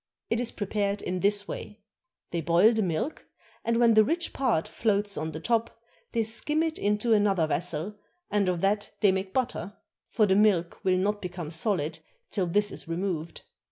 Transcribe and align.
It 0.31 0.39
is 0.39 0.51
prepared 0.51 1.03
in 1.03 1.19
this 1.19 1.47
way: 1.47 1.83
they 2.31 2.41
boil 2.41 2.73
the 2.73 2.81
milk, 2.81 3.27
and 3.63 3.77
when 3.77 3.93
the 3.93 4.03
rich 4.03 4.33
part 4.33 4.67
floats 4.67 5.15
on 5.15 5.31
the 5.31 5.39
top, 5.39 5.79
they 6.13 6.23
skim 6.23 6.63
it 6.63 6.79
into 6.79 7.13
another 7.13 7.45
vessel, 7.45 7.99
and 8.31 8.49
of 8.49 8.61
that 8.61 8.89
they 9.01 9.11
make 9.11 9.31
butter; 9.31 9.77
for 10.09 10.25
the 10.25 10.35
milk 10.35 10.79
will 10.83 10.97
not 10.97 11.21
become 11.21 11.51
solid 11.51 11.99
till 12.31 12.47
this 12.47 12.71
is 12.71 12.87
removed. 12.87 13.43